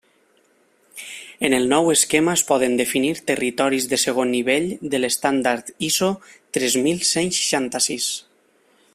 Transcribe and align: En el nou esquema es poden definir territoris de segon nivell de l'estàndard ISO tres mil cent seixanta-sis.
En 1.49 1.55
el 1.57 1.67
nou 1.73 1.89
esquema 1.95 2.31
es 2.37 2.43
poden 2.51 2.73
definir 2.79 3.11
territoris 3.27 3.85
de 3.91 3.99
segon 4.05 4.33
nivell 4.37 4.65
de 4.95 5.01
l'estàndard 5.03 5.69
ISO 5.89 6.09
tres 6.59 6.79
mil 6.87 7.05
cent 7.11 7.31
seixanta-sis. 7.41 8.09